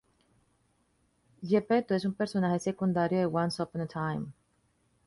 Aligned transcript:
Geppetto 1.47 1.93
es 1.93 2.05
un 2.05 2.15
personaje 2.15 2.57
secundario 2.59 3.19
en 3.19 3.35
"Once 3.35 3.61
Upon 3.61 3.81
a 3.81 3.85
Time". 3.85 4.25